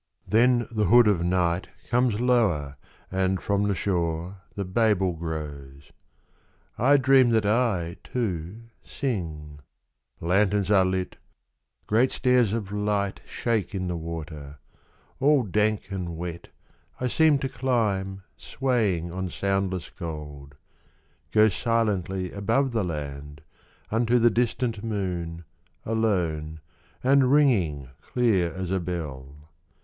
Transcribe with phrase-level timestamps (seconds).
[0.31, 0.65] 33 Tahiti.
[0.71, 2.75] Then the hood of night comes lower,
[3.11, 5.91] and from the shore, The Babel grows.—
[6.89, 9.59] I dream that I too, sing—
[10.19, 11.17] Lanterns are lit,—
[11.85, 14.57] great stairs of light Shake in the water;
[15.19, 16.47] All dank and wet
[16.99, 20.55] I seem to climb, Swaying on soundless gold—
[21.31, 23.41] go silently Above the land,
[23.91, 25.43] unto the distant moon,
[25.85, 26.59] Alone,
[27.03, 29.35] and ringing clear as a bell.